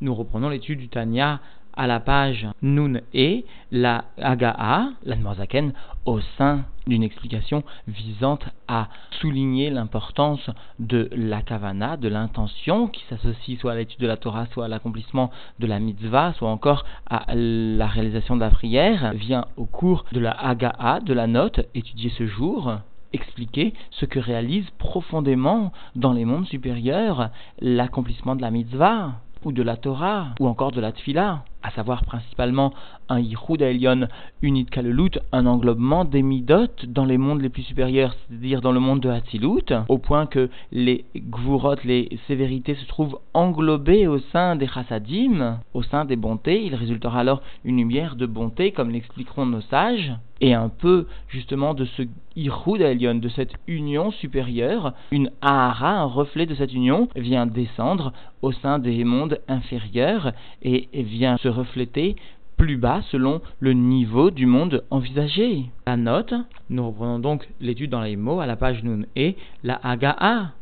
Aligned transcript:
Nous 0.00 0.14
reprenons 0.14 0.48
l'étude 0.48 0.78
du 0.78 0.88
Tanya 0.88 1.40
à 1.72 1.88
la 1.88 1.98
page 1.98 2.46
Nun 2.62 3.00
et 3.14 3.44
la 3.72 4.04
Aga'a, 4.16 4.90
la 5.04 5.16
Nmorzaken, 5.16 5.72
au 6.04 6.20
sein 6.36 6.64
d'une 6.86 7.02
explication 7.02 7.64
visant 7.88 8.38
à 8.68 8.88
souligner 9.20 9.70
l'importance 9.70 10.50
de 10.78 11.08
la 11.12 11.42
kavana, 11.42 11.96
de 11.96 12.08
l'intention 12.08 12.86
qui 12.86 13.04
s'associe 13.08 13.58
soit 13.58 13.72
à 13.72 13.74
l'étude 13.74 14.00
de 14.00 14.06
la 14.06 14.16
Torah, 14.16 14.46
soit 14.52 14.66
à 14.66 14.68
l'accomplissement 14.68 15.32
de 15.58 15.66
la 15.66 15.80
mitzvah, 15.80 16.32
soit 16.34 16.50
encore 16.50 16.84
à 17.10 17.26
la 17.34 17.88
réalisation 17.88 18.36
de 18.36 18.40
la 18.40 18.50
prière, 18.50 19.12
vient 19.14 19.46
au 19.56 19.64
cours 19.64 20.04
de 20.12 20.20
la 20.20 20.30
Aga'a, 20.30 21.00
de 21.00 21.12
la 21.12 21.26
note 21.26 21.66
étudiée 21.74 22.12
ce 22.16 22.26
jour, 22.28 22.72
expliquer 23.12 23.74
ce 23.90 24.04
que 24.04 24.18
réalise 24.18 24.68
profondément 24.78 25.72
dans 25.96 26.12
les 26.12 26.24
mondes 26.24 26.46
supérieurs 26.46 27.30
l'accomplissement 27.60 28.36
de 28.36 28.42
la 28.42 28.50
mitzvah 28.50 29.12
ou 29.48 29.52
de 29.52 29.62
la 29.62 29.78
Torah, 29.78 30.34
ou 30.40 30.46
encore 30.46 30.72
de 30.72 30.80
la 30.80 30.92
Tfila, 30.92 31.44
à 31.68 31.70
savoir 31.72 32.02
principalement 32.04 32.72
un 33.10 33.20
Yichud 33.20 33.60
Elion 33.60 34.08
unit 34.40 34.64
Kalelut, 34.64 35.18
un 35.32 35.44
englobement 35.44 36.06
des 36.06 36.22
Midot 36.22 36.68
dans 36.86 37.04
les 37.04 37.18
mondes 37.18 37.42
les 37.42 37.50
plus 37.50 37.62
supérieurs, 37.62 38.14
c'est-à-dire 38.28 38.62
dans 38.62 38.72
le 38.72 38.80
monde 38.80 39.00
de 39.00 39.10
Hatzilut, 39.10 39.74
au 39.88 39.98
point 39.98 40.26
que 40.26 40.48
les 40.72 41.04
Gvurot, 41.14 41.76
les 41.84 42.18
sévérités 42.26 42.74
se 42.74 42.86
trouvent 42.86 43.18
englobées 43.34 44.06
au 44.06 44.18
sein 44.18 44.56
des 44.56 44.66
Chassadim, 44.66 45.58
au 45.74 45.82
sein 45.82 46.06
des 46.06 46.16
bontés. 46.16 46.64
Il 46.64 46.74
résultera 46.74 47.20
alors 47.20 47.42
une 47.64 47.76
lumière 47.76 48.16
de 48.16 48.26
bonté, 48.26 48.72
comme 48.72 48.90
l'expliqueront 48.90 49.44
nos 49.44 49.60
sages, 49.60 50.12
et 50.40 50.54
un 50.54 50.68
peu 50.68 51.06
justement 51.28 51.74
de 51.74 51.84
ce 51.84 52.02
Yichud 52.36 52.80
Elion, 52.80 53.16
de 53.16 53.28
cette 53.28 53.54
union 53.66 54.12
supérieure, 54.12 54.92
une 55.10 55.30
Ahara, 55.40 55.98
un 55.98 56.04
reflet 56.04 56.46
de 56.46 56.54
cette 56.54 56.72
union, 56.72 57.08
vient 57.16 57.46
descendre 57.46 58.12
au 58.42 58.52
sein 58.52 58.78
des 58.78 59.02
mondes 59.02 59.40
inférieurs 59.48 60.32
et 60.62 60.88
vient 60.92 61.36
se 61.38 61.48
refléter 61.58 62.16
plus 62.56 62.76
bas 62.76 63.02
selon 63.10 63.40
le 63.60 63.72
niveau 63.72 64.30
du 64.30 64.46
monde 64.46 64.84
envisagé. 64.90 65.66
La 65.86 65.96
note, 65.96 66.34
nous 66.70 66.86
reprenons 66.86 67.18
donc 67.18 67.48
l'étude 67.60 67.90
dans 67.90 68.02
les 68.02 68.16
mots 68.16 68.40
à 68.40 68.46
la 68.46 68.56
page 68.56 68.82
Nun 68.82 69.06
et 69.16 69.36
la 69.62 69.76
Aga'a. 69.82 70.52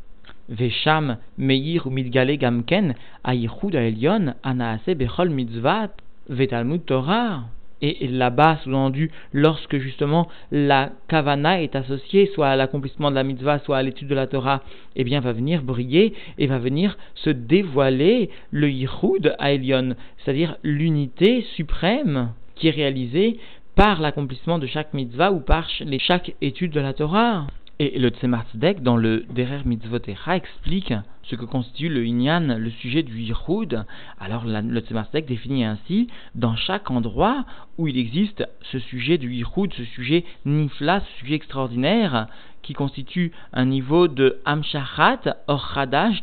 Vesham 0.49 1.17
meir 1.39 1.91
midgale 1.91 2.37
gamken 2.39 2.95
ayichud 3.25 3.75
elion 3.75 4.35
anaase 4.45 4.95
bechol 4.95 5.31
mitzvat 5.31 5.91
vetalmud 6.29 6.85
Torah 6.87 7.49
et 7.83 8.09
là-bas, 8.09 8.59
sous-entendu, 8.63 9.11
lorsque 9.33 9.77
justement 9.79 10.29
la 10.51 10.91
kavana 11.09 11.63
est 11.63 11.77
associée 11.77 12.31
soit 12.35 12.49
à 12.49 12.57
l'accomplissement 12.57 13.11
de 13.11 13.17
la 13.17 13.23
mitzvah, 13.23 13.59
soit 13.61 13.77
à 13.79 13.83
l'étude 13.83 14.09
de 14.09 14.15
la 14.15 14.27
Torah, 14.27 14.63
eh 14.95 15.05
bien 15.05 15.21
va 15.21 15.33
venir 15.33 15.63
briller 15.63 16.15
et 16.39 16.47
va 16.47 16.59
venir 16.59 16.97
se 17.15 17.31
dévoiler 17.31 18.31
le 18.51 18.71
yichud 18.71 19.35
à 19.39 19.51
c'est-à-dire 19.53 20.57
l'unité 20.63 21.43
suprême 21.55 22.33
qui 22.55 22.69
est 22.69 22.73
réalisée 22.73 23.39
par 23.75 24.01
l'accomplissement 24.01 24.59
de 24.59 24.67
chaque 24.67 24.95
mitzvah 24.95 25.33
ou 25.33 25.41
par 25.41 25.69
chaque 25.99 26.35
étude 26.41 26.73
de 26.73 26.81
la 26.81 26.95
Torah. 26.95 27.47
Et 27.79 27.99
le 27.99 28.09
Tzemar 28.09 28.47
dans 28.81 28.97
le 28.97 29.27
Derer 29.29 29.61
Mitzvotecha, 29.67 30.35
explique 30.35 30.95
ce 31.25 31.37
que 31.37 31.45
constitue 31.45 31.91
le 31.91 32.07
Inyan, 32.07 32.57
le 32.57 32.71
sujet 32.71 33.03
du 33.03 33.21
Yichud. 33.21 33.85
Alors 34.19 34.47
le 34.47 34.81
Tzemar 34.81 35.09
définit 35.13 35.65
ainsi, 35.65 36.09
dans 36.35 36.57
chaque 36.57 36.91
endroit 36.91 37.45
où 37.77 37.87
il 37.87 37.99
existe 37.99 38.49
ce 38.73 38.79
sujet 38.79 39.19
du 39.19 39.31
Yichud, 39.31 39.75
ce 39.75 39.85
sujet 39.85 40.25
Nifla, 40.47 41.01
ce 41.01 41.21
sujet 41.21 41.35
extraordinaire, 41.35 42.29
qui 42.63 42.73
constitue 42.73 43.33
un 43.53 43.67
niveau 43.67 44.09
de 44.09 44.39
Amshachat, 44.47 45.37
or 45.47 45.79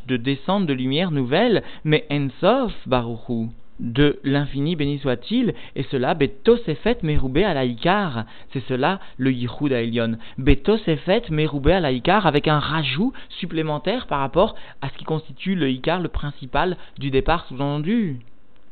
de 0.07 0.17
descente 0.17 0.65
de 0.65 0.73
lumière 0.73 1.11
nouvelle, 1.11 1.61
mais 1.83 2.07
Ensof 2.09 2.73
Baruchu 2.87 3.49
de 3.79 4.19
l'infini 4.23 4.75
béni 4.75 4.99
soit-il, 4.99 5.53
et 5.75 5.83
cela 5.83 6.13
betosefet 6.13 6.97
meroubé 7.03 7.43
à 7.43 7.53
l'Aïkar, 7.53 8.25
c'est 8.51 8.63
cela 8.67 8.99
le 9.17 9.31
yichud 9.31 9.71
Aelion. 9.71 10.17
Betosefet 10.37 11.23
meroubé 11.29 11.73
à 11.73 11.79
l'Aïkar 11.79 12.27
avec 12.27 12.47
un 12.47 12.59
rajout 12.59 13.13
supplémentaire 13.29 14.07
par 14.07 14.19
rapport 14.19 14.55
à 14.81 14.89
ce 14.89 14.97
qui 14.97 15.05
constitue 15.05 15.55
le 15.55 15.69
Ikar, 15.69 15.99
le 15.99 16.09
principal 16.09 16.77
du 16.97 17.11
départ 17.11 17.45
sous-entendu. 17.47 18.19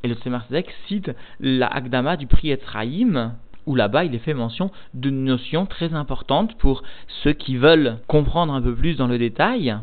Et 0.03 0.07
le 0.07 0.15
Tzemar 0.15 0.45
cite 0.87 1.11
la 1.39 1.67
Agdama 1.67 2.17
du 2.17 2.27
prix 2.27 2.49
Etzraïm, 2.49 3.33
où 3.65 3.75
là-bas 3.75 4.05
il 4.05 4.15
est 4.15 4.19
fait 4.19 4.33
mention 4.33 4.71
de 4.93 5.09
notions 5.09 5.65
très 5.65 5.93
importantes 5.93 6.57
pour 6.57 6.83
ceux 7.23 7.33
qui 7.33 7.57
veulent 7.57 7.97
comprendre 8.07 8.53
un 8.53 8.61
peu 8.61 8.73
plus 8.73 8.97
dans 8.97 9.07
le 9.07 9.17
détail, 9.17 9.75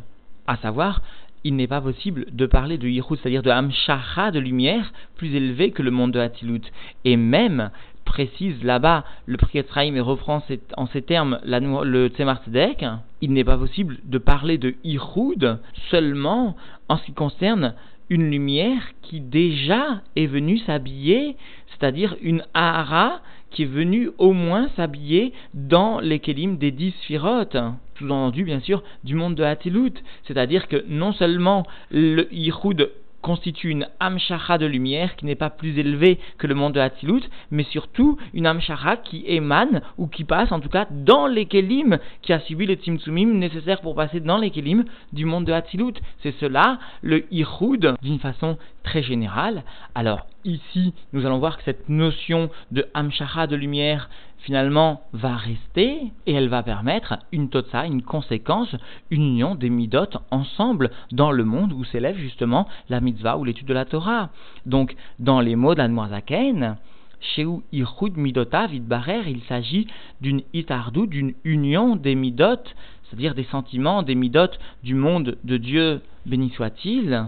à 0.47 0.57
savoir 0.57 1.03
il 1.45 1.57
n'est 1.57 1.67
pas 1.67 1.81
possible 1.81 2.27
de 2.33 2.47
parler 2.47 2.79
de 2.79 2.89
Yichud, 2.89 3.19
c'est-à-dire 3.21 3.43
de 3.43 3.51
Hamshacha, 3.51 4.31
de 4.31 4.39
lumière, 4.39 4.93
plus 5.17 5.35
élevé 5.35 5.71
que 5.71 5.83
le 5.83 5.91
monde 5.91 6.13
de 6.13 6.21
Hatilut. 6.21 6.63
Et 7.05 7.17
même, 7.17 7.71
précise 8.05 8.65
là-bas 8.65 9.05
le 9.27 9.37
Priyatraim 9.37 9.95
et 9.95 10.01
reprend 10.01 10.43
en 10.77 10.87
ces 10.87 11.03
termes 11.03 11.39
le 11.45 12.09
Tzemar 12.09 12.43
Tzedek, 12.43 12.85
il 13.21 13.33
n'est 13.33 13.45
pas 13.45 13.59
possible 13.59 13.99
de 14.05 14.19
parler 14.19 14.57
de 14.57 14.75
Yichud 14.83 15.59
seulement 15.91 16.57
en 16.89 16.97
ce 16.97 17.05
qui 17.05 17.13
concerne 17.13 17.75
une 18.11 18.31
lumière 18.31 18.83
qui 19.03 19.21
déjà 19.21 20.03
est 20.17 20.27
venue 20.27 20.59
s'habiller, 20.59 21.37
c'est-à-dire 21.69 22.17
une 22.23 22.45
Ahara 22.55 23.21
qui 23.51 23.63
est 23.63 23.67
venue 23.67 24.11
au 24.19 24.33
moins 24.33 24.69
s'habiller 24.77 25.33
dans 25.55 26.01
les 26.01 26.19
Kélim 26.19 26.59
des 26.59 26.71
dix 26.71 26.93
Sphirotes 27.03 27.57
sous-entendu 27.99 28.45
bien 28.45 28.61
sûr 28.61 28.83
du 29.05 29.15
monde 29.15 29.35
de 29.35 29.43
Hatilut, 29.43 29.95
c'est-à-dire 30.25 30.69
que 30.69 30.85
non 30.89 31.13
seulement 31.13 31.67
le 31.91 32.29
Yichud 32.33 32.91
constitue 33.23 33.71
une 33.71 33.89
amshara 34.01 34.59
de 34.59 34.67
lumière 34.67 35.17
qui 35.17 35.27
n'est 35.27 35.35
pas 35.35 35.51
plus 35.51 35.79
élevée 35.79 36.19
que 36.39 36.47
le 36.47 36.55
monde 36.55 36.75
de 36.75 36.81
Hatzilut, 36.81 37.23
mais 37.51 37.65
surtout 37.65 38.19
une 38.35 38.47
amshara 38.47 38.97
qui 38.97 39.25
émane 39.27 39.83
ou 39.97 40.07
qui 40.07 40.25
passe 40.25 40.53
en 40.53 40.61
tout 40.61 40.69
cas 40.69 40.87
dans 40.91 41.27
les 41.27 41.47
kelim 41.47 41.99
qui 42.23 42.33
a 42.33 42.41
subi 42.41 42.67
le 42.67 42.75
tzimtzumim 42.75 43.35
nécessaire 43.35 43.81
pour 43.81 43.95
passer 43.95 44.21
dans 44.21 44.39
les 44.39 44.51
kelim 44.51 44.85
du 45.13 45.25
monde 45.25 45.45
de 45.45 45.53
Hatzilut. 45.53 45.95
C'est 46.23 46.35
cela 46.39 46.79
le 47.03 47.27
Ichud 47.33 47.95
d'une 48.03 48.19
façon 48.19 48.57
très 48.85 49.03
générale. 49.03 49.63
Alors 49.95 50.27
ici, 50.45 50.95
nous 51.13 51.27
allons 51.27 51.39
voir 51.39 51.59
que 51.59 51.65
cette 51.65 51.89
notion 51.89 52.51
de 52.71 52.87
amshara 52.95 53.47
de 53.47 53.57
lumière 53.57 54.09
finalement 54.39 55.03
va 55.13 55.37
rester 55.37 56.13
et 56.27 56.33
elle 56.33 56.49
va 56.49 56.63
permettre 56.63 57.19
une 57.33 57.49
totsa, 57.49 57.87
une 57.87 58.03
conséquence, 58.03 58.75
une 59.11 59.23
union 59.23 59.55
des 59.55 59.71
midot 59.71 60.07
ensemble 60.31 60.91
dans 61.13 61.31
le 61.31 61.45
monde 61.45 61.73
où 61.73 61.85
s'élève 61.85 62.17
justement 62.17 62.69
la 62.89 63.01
mitzvah 63.01 63.37
ou 63.37 63.45
l'étude 63.45 63.67
de 63.67 63.75
la 63.75 63.85
Torah. 63.85 64.31
Donc, 64.67 64.97
dans 65.19 65.41
les 65.41 65.57
mots 65.57 65.75
d'Anmoazaken, 65.75 66.77
chez 67.21 67.47
Ichud 67.73 68.17
Midota 68.17 68.67
Vidbarer, 68.67 69.23
il 69.27 69.43
s'agit 69.43 69.89
d'une 70.21 70.43
itardou, 70.53 71.07
d'une 71.07 71.35
union 71.45 71.97
des 71.97 72.15
midot, 72.15 72.63
c'est-à-dire 73.05 73.35
des 73.35 73.45
sentiments, 73.45 74.03
des 74.03 74.15
midot 74.15 74.51
du 74.85 74.95
monde 74.95 75.37
de 75.43 75.57
Dieu, 75.57 76.01
béni 76.27 76.51
soit-il, 76.51 77.27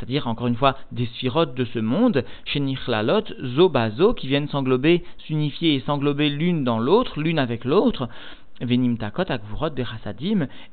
c'est-à-dire 0.00 0.26
encore 0.26 0.46
une 0.46 0.56
fois 0.56 0.76
des 0.92 1.04
sphirotes 1.04 1.54
de 1.54 1.66
ce 1.66 1.78
monde, 1.78 2.24
chez 2.46 2.58
Nichlalot, 2.58 3.24
Zobazo, 3.54 4.14
qui 4.14 4.28
viennent 4.28 4.48
s'englober, 4.48 5.04
s'unifier 5.18 5.74
et 5.74 5.80
s'englober 5.80 6.30
l'une 6.30 6.64
dans 6.64 6.78
l'autre, 6.78 7.20
l'une 7.20 7.38
avec 7.38 7.66
l'autre, 7.66 8.08
Venim 8.62 8.96
Takot 8.96 9.24
Akvurot 9.28 9.70
des 9.70 9.84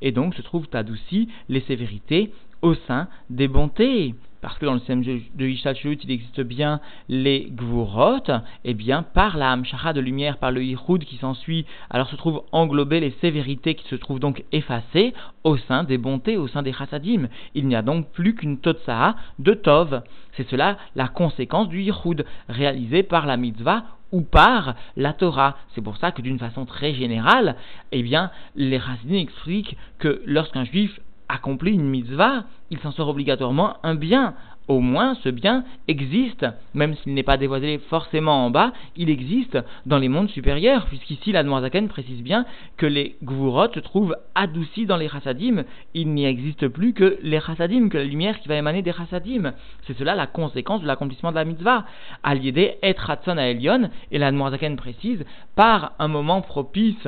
et 0.02 0.12
donc 0.12 0.34
se 0.34 0.42
trouvent 0.42 0.70
adoucies 0.72 1.30
les 1.50 1.62
sévérités 1.62 2.32
au 2.62 2.74
sein 2.74 3.08
des 3.30 3.48
bontés 3.50 4.16
parce 4.48 4.60
que 4.60 4.66
dans 4.66 4.76
le 4.76 4.80
système 4.80 5.04
de 5.04 5.46
Ishtachulut, 5.46 6.00
il 6.06 6.12
existe 6.12 6.40
bien 6.40 6.80
les 7.10 7.50
Gvurot, 7.52 8.30
et 8.30 8.42
eh 8.64 8.74
bien 8.74 9.04
par 9.04 9.36
la 9.36 9.52
Hamshacha 9.52 9.92
de 9.92 10.00
lumière, 10.00 10.38
par 10.38 10.54
le 10.54 10.64
Yichud 10.64 11.04
qui 11.04 11.18
s'ensuit, 11.18 11.66
alors 11.90 12.08
se 12.08 12.16
trouvent 12.16 12.44
englobées 12.54 13.02
les 13.02 13.12
sévérités 13.20 13.76
qui 13.76 13.86
se 13.90 13.96
trouvent 13.96 14.22
donc 14.22 14.46
effacées 14.54 15.14
au 15.44 15.58
sein 15.58 15.84
des 15.84 15.98
bontés, 15.98 16.38
au 16.38 16.48
sein 16.48 16.64
des 16.64 16.72
Chassadim. 16.72 17.28
Il 17.56 17.68
n'y 17.68 17.76
a 17.76 17.82
donc 17.82 18.10
plus 18.14 18.36
qu'une 18.36 18.60
Totsaha 18.60 19.18
de 19.38 19.54
Tov. 19.54 20.02
C'est 20.38 20.48
cela 20.48 20.78
la 20.96 21.10
conséquence 21.10 21.68
du 21.68 21.82
Yichud, 21.82 22.24
réalisé 22.48 23.04
par 23.04 23.26
la 23.26 23.36
mitzvah 23.36 23.84
ou 24.14 24.22
par 24.22 24.76
la 24.96 25.12
Torah. 25.12 25.58
C'est 25.76 25.82
pour 25.82 25.98
ça 25.98 26.14
que 26.14 26.22
d'une 26.22 26.40
façon 26.40 26.66
très 26.66 26.94
générale, 26.94 27.58
eh 27.92 28.02
bien, 28.02 28.32
les 28.56 28.80
Chassidim 28.80 29.18
expliquent 29.18 29.76
que 30.00 30.22
lorsqu'un 30.26 30.64
juif 30.64 30.98
accomplit 31.30 31.74
une 31.74 31.90
mitzvah, 31.90 32.44
il 32.72 32.80
s'en 32.80 32.92
sort 32.92 33.10
obligatoirement 33.10 33.78
un 33.84 33.96
bien. 33.96 34.34
Au 34.68 34.82
moins, 34.82 35.16
ce 35.24 35.30
bien 35.30 35.64
existe, 35.88 36.46
même 36.74 36.94
s'il 36.96 37.14
n'est 37.14 37.24
pas 37.24 37.38
dévoilé 37.38 37.78
forcément 37.90 38.46
en 38.46 38.50
bas, 38.50 38.74
il 38.98 39.10
existe 39.10 39.58
dans 39.86 39.98
les 39.98 40.10
mondes 40.10 40.30
supérieurs, 40.30 40.88
puisqu'ici 40.88 41.32
la 41.32 41.44
Noirzaken 41.44 41.88
précise 41.88 42.22
bien 42.22 42.46
que 42.76 42.86
les 42.86 43.16
Gvurot 43.24 43.72
se 43.74 43.80
trouvent 43.80 44.18
adoucis 44.36 44.86
dans 44.86 44.98
les 44.98 45.08
Chassadim. 45.08 45.64
Il 45.94 46.10
n'y 46.14 46.26
existe 46.26 46.68
plus 46.68 46.92
que 46.92 47.18
les 47.22 47.40
Chassadim, 47.40 47.88
que 47.88 47.98
la 47.98 48.04
lumière 48.04 48.42
qui 48.42 48.50
va 48.50 48.56
émaner 48.56 48.82
des 48.82 48.92
Chassadim. 48.92 49.54
C'est 49.86 49.98
cela 49.98 50.16
la 50.16 50.28
conséquence 50.28 50.82
de 50.82 50.88
l'accomplissement 50.88 51.32
de 51.32 51.38
la 51.38 51.46
mitzvah. 51.46 51.86
Aliédé 52.24 52.76
et 52.84 52.94
Ratson 52.98 53.38
à 53.38 53.48
Elion, 53.48 53.90
et 54.12 54.18
la 54.18 54.34
Noirzaken 54.34 54.76
précise, 54.76 55.24
par 55.56 55.94
un 55.98 56.10
moment 56.10 56.42
propice, 56.42 57.08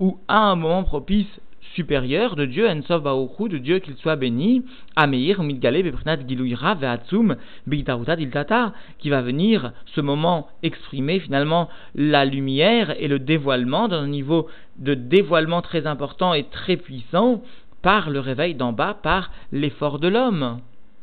ou 0.00 0.18
à 0.28 0.38
un 0.50 0.56
moment 0.56 0.82
propice 0.82 1.40
supérieur 1.74 2.36
de 2.36 2.44
Dieu, 2.44 2.68
Ensof 2.68 3.02
Baruchu, 3.02 3.48
de 3.48 3.58
Dieu 3.58 3.78
qu'il 3.78 3.96
soit 3.96 4.16
béni, 4.16 4.64
Ameir, 4.96 5.42
Midgale, 5.42 5.82
Beprinat, 5.82 6.26
Giluira, 6.26 6.74
Veatsum, 6.74 7.36
Bigtaruta, 7.66 8.16
Diltata, 8.16 8.72
qui 8.98 9.10
va 9.10 9.22
venir 9.22 9.72
ce 9.86 10.00
moment 10.00 10.48
exprimer 10.62 11.20
finalement 11.20 11.68
la 11.94 12.24
lumière 12.24 12.94
et 12.98 13.08
le 13.08 13.18
dévoilement 13.18 13.88
d'un 13.88 14.06
niveau 14.06 14.48
de 14.78 14.94
dévoilement 14.94 15.62
très 15.62 15.86
important 15.86 16.34
et 16.34 16.44
très 16.44 16.76
puissant 16.76 17.42
par 17.82 18.10
le 18.10 18.20
réveil 18.20 18.54
d'en 18.54 18.72
bas, 18.72 18.94
par 18.94 19.30
l'effort 19.52 19.98
de 19.98 20.08
l'homme. 20.08 20.60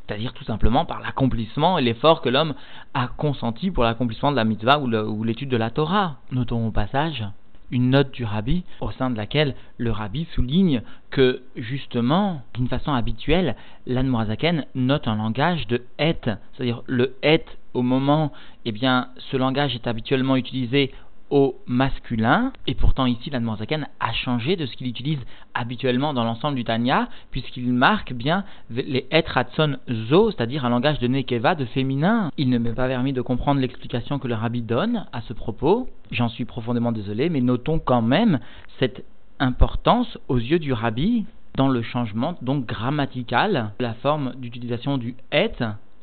C'est-à-dire 0.07 0.33
tout 0.33 0.45
simplement 0.45 0.85
par 0.85 1.01
l'accomplissement 1.01 1.77
et 1.77 1.81
l'effort 1.81 2.21
que 2.21 2.29
l'homme 2.29 2.53
a 2.93 3.07
consenti 3.07 3.71
pour 3.71 3.83
l'accomplissement 3.83 4.31
de 4.31 4.37
la 4.37 4.45
mitzvah 4.45 4.79
ou 4.79 5.23
l'étude 5.23 5.49
de 5.49 5.57
la 5.57 5.69
Torah. 5.69 6.17
Notons 6.31 6.67
au 6.67 6.71
passage 6.71 7.25
une 7.71 7.89
note 7.89 8.11
du 8.11 8.23
rabbi 8.23 8.63
au 8.79 8.91
sein 8.91 9.09
de 9.09 9.17
laquelle 9.17 9.55
le 9.77 9.91
rabbi 9.91 10.25
souligne 10.33 10.81
que 11.09 11.41
justement, 11.55 12.41
d'une 12.53 12.67
façon 12.67 12.93
habituelle, 12.93 13.55
l'Anmoazaken 13.85 14.65
note 14.75 15.07
un 15.07 15.15
langage 15.15 15.67
de 15.67 15.83
et, 15.99 16.37
c'est-à-dire 16.53 16.83
le 16.85 17.15
et 17.23 17.43
au 17.73 17.81
moment, 17.83 18.31
eh 18.65 18.71
bien, 18.71 19.09
ce 19.17 19.37
langage 19.37 19.75
est 19.75 19.87
habituellement 19.87 20.35
utilisé 20.35 20.91
au 21.29 21.57
masculin, 21.67 22.53
et 22.67 22.75
pourtant 22.75 23.05
ici 23.05 23.29
la 23.29 23.41
Zaken 23.57 23.87
a 23.99 24.13
changé 24.13 24.55
de 24.55 24.65
ce 24.65 24.75
qu'il 24.75 24.87
utilise 24.87 25.19
habituellement 25.53 26.13
dans 26.13 26.23
l'ensemble 26.23 26.55
du 26.55 26.63
Tanya, 26.63 27.09
puisqu'il 27.31 27.73
marque 27.73 28.13
bien 28.13 28.43
les 28.69 29.07
etratson 29.11 29.77
zo, 30.09 30.31
c'est-à-dire 30.31 30.65
un 30.65 30.69
langage 30.69 30.99
de 30.99 31.07
nekeva, 31.07 31.55
de 31.55 31.65
féminin. 31.65 32.31
Il 32.37 32.49
ne 32.49 32.57
m'est 32.57 32.73
pas 32.73 32.87
permis 32.87 33.13
de 33.13 33.21
comprendre 33.21 33.59
l'explication 33.59 34.19
que 34.19 34.27
le 34.27 34.35
rabbi 34.35 34.61
donne 34.61 35.05
à 35.11 35.21
ce 35.21 35.33
propos, 35.33 35.89
j'en 36.11 36.29
suis 36.29 36.45
profondément 36.45 36.91
désolé, 36.91 37.29
mais 37.29 37.41
notons 37.41 37.79
quand 37.79 38.01
même 38.01 38.39
cette 38.79 39.03
importance 39.39 40.17
aux 40.27 40.37
yeux 40.37 40.59
du 40.59 40.73
rabbi 40.73 41.25
dans 41.55 41.67
le 41.67 41.81
changement 41.81 42.35
donc 42.41 42.65
grammatical 42.65 43.71
de 43.79 43.83
la 43.83 43.93
forme 43.95 44.33
d'utilisation 44.37 44.97
du 44.97 45.15
et 45.31 45.51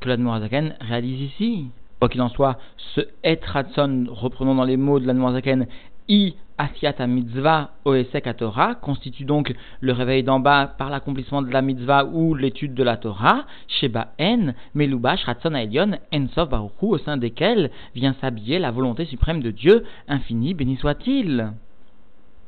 que 0.01 0.09
la 0.09 0.41
Zaken 0.41 0.75
réalise 0.81 1.21
ici. 1.21 1.71
Quoi 2.05 2.11
qu'il 2.11 2.21
en 2.21 2.29
soit, 2.29 2.59
ce 2.77 3.01
et 3.25 3.41
ratson, 3.43 4.05
reprenons 4.11 4.55
dans 4.55 4.65
les 4.65 4.77
mots 4.77 5.01
de 5.01 5.07
la 5.07 5.15
Noirzaken, 5.15 5.67
i 6.07 6.35
asiata 6.59 7.07
mitzvah 7.07 7.71
oesek 7.87 8.37
Torah, 8.37 8.75
constitue 8.75 9.25
donc 9.25 9.55
le 9.81 9.93
réveil 9.95 10.23
d'en 10.23 10.39
bas 10.39 10.67
par 10.67 10.91
l'accomplissement 10.91 11.41
de 11.41 11.51
la 11.51 11.63
mitzvah 11.63 12.05
ou 12.05 12.35
l'étude 12.35 12.75
de 12.75 12.83
la 12.83 12.99
Torah, 12.99 13.47
sheba 13.69 14.09
en, 14.21 14.53
melubash 14.75 15.25
ratson 15.25 15.55
aelion, 15.55 15.93
ensof 16.13 16.51
baruchu, 16.51 16.89
au 16.89 16.99
sein 16.99 17.17
desquels 17.17 17.71
vient 17.95 18.15
s'habiller 18.21 18.59
la 18.59 18.71
volonté 18.71 19.07
suprême 19.07 19.41
de 19.41 19.51
Dieu, 19.51 19.85
infini, 20.07 20.53
béni 20.53 20.77
soit-il. 20.77 21.55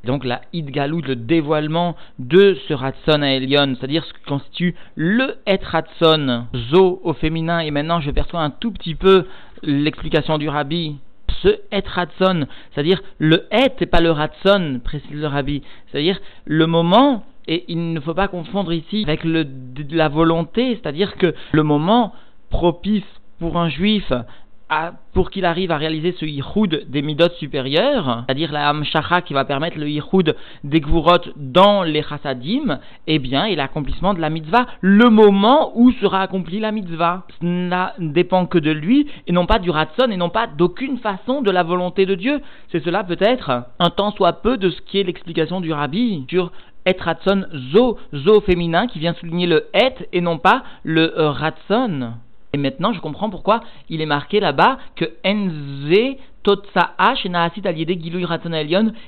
Donc 0.07 0.25
la 0.25 0.41
Idgalout, 0.53 1.03
le 1.03 1.17
dévoilement 1.17 1.97
de 2.19 2.57
ce 2.69 2.75
Ratson 2.75 3.23
à 3.23 3.39
c'est-à-dire 3.39 4.05
ce 4.05 4.13
qui 4.15 4.23
constitue 4.23 4.75
le 4.95 5.37
Et 5.47 5.59
Ratson, 5.63 6.47
Zo 6.71 7.01
au 7.03 7.13
féminin, 7.13 7.59
et 7.59 7.71
maintenant 7.73 8.01
je 8.01 8.11
perçois 8.13 8.41
un 8.41 8.51
tout 8.51 8.71
petit 8.71 8.95
peu 8.95 9.27
l'explication 9.63 10.39
du 10.39 10.49
Rabbi. 10.49 10.97
Ce 11.43 11.49
Et 11.71 11.83
Ratson, 11.87 12.47
c'est-à-dire 12.73 13.03
le 13.19 13.47
Et 13.53 13.71
et 13.81 13.87
pas 13.87 14.01
le 14.01 14.11
Ratson, 14.11 14.81
précise 14.83 15.11
le 15.13 15.27
Rabbi, 15.27 15.63
c'est-à-dire 15.87 16.19
le 16.45 16.67
moment, 16.67 17.25
et 17.47 17.65
il 17.69 17.93
ne 17.93 18.01
faut 18.01 18.15
pas 18.15 18.29
confondre 18.29 18.73
ici 18.73 19.05
avec 19.07 19.23
le, 19.23 19.47
la 19.91 20.09
volonté, 20.09 20.75
c'est-à-dire 20.77 21.17
que 21.17 21.35
le 21.53 21.63
moment 21.63 22.13
propice 22.51 23.05
pour 23.39 23.59
un 23.59 23.69
juif 23.69 24.11
pour 25.13 25.31
qu'il 25.31 25.45
arrive 25.45 25.71
à 25.71 25.77
réaliser 25.77 26.13
ce 26.19 26.25
yichud 26.25 26.87
des 26.89 27.01
midot 27.01 27.29
supérieurs, 27.39 28.25
c'est-à-dire 28.27 28.51
la 28.53 28.69
hamshacha 28.69 29.23
qui 29.23 29.33
va 29.33 29.45
permettre 29.45 29.79
le 29.79 29.89
yichud 29.89 30.35
des 30.65 30.81
gvurot 30.81 31.33
dans 31.37 31.85
les 31.85 32.03
chassadim, 32.03 32.81
eh 33.07 33.19
bien, 33.19 33.45
et 33.45 33.55
l'accomplissement 33.55 34.13
de 34.13 34.21
la 34.21 34.29
mitzvah, 34.29 34.67
le 34.81 35.09
moment 35.09 35.71
où 35.77 35.93
sera 35.93 36.23
accomplie 36.23 36.59
la 36.59 36.73
mitzvah. 36.73 37.25
Cela 37.41 37.95
ne 37.99 38.09
dépend 38.11 38.47
que 38.47 38.59
de 38.59 38.73
lui, 38.73 39.07
et 39.27 39.33
non 39.33 39.47
pas 39.47 39.61
du 39.61 39.71
ratson, 39.71 40.11
et 40.11 40.17
non 40.17 40.31
pas 40.31 40.49
d'aucune 40.49 40.99
façon 40.99 41.43
de 41.43 41.51
la 41.51 41.63
volonté 41.63 42.05
de 42.05 42.17
Dieu. 42.17 42.41
C'est 42.73 42.85
cela 42.85 43.05
peut-être 43.05 43.67
un 43.79 43.91
temps 43.91 44.13
soit 44.13 44.43
peu 44.43 44.57
de 44.57 44.71
ce 44.71 44.81
qui 44.83 44.99
est 44.99 45.05
l'explication 45.05 45.61
du 45.61 45.73
rabbi 45.73 46.25
sur 46.29 46.51
et 46.87 46.97
ratson 46.99 47.47
zo, 47.73 47.99
zo 48.15 48.41
féminin, 48.41 48.87
qui 48.87 48.99
vient 48.99 49.15
souligner 49.15 49.47
le 49.47 49.67
et 49.75 49.93
et 50.13 50.21
non 50.21 50.39
pas 50.39 50.63
le 50.85 51.13
ratson. 51.17 52.15
Et 52.53 52.59
maintenant, 52.59 52.93
je 52.93 53.01
comprends 53.01 53.31
pourquoi 53.31 53.61
il 53.89 54.01
est 54.01 54.07
marqué 54.07 54.41
là-bas 54.41 54.79
que 54.95 55.05
Enze 55.25 56.17